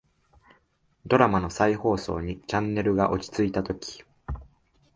[1.05, 4.03] ドラマの再放送にチャンネルが落ち着いたとき、